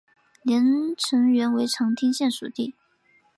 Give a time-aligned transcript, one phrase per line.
[0.41, 0.65] 连
[0.97, 2.73] 城原为长汀县属地。